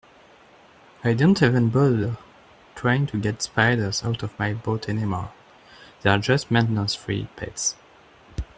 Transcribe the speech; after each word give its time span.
I 1.03 1.13
don't 1.13 1.43
even 1.43 1.69
bother 1.69 2.17
trying 2.73 3.05
to 3.05 3.21
get 3.21 3.43
spiders 3.43 4.03
out 4.03 4.23
of 4.23 4.39
my 4.39 4.51
boat 4.51 4.89
anymore, 4.89 5.31
they're 6.01 6.17
just 6.17 6.49
maintenance-free 6.49 7.27
pets. 7.35 7.75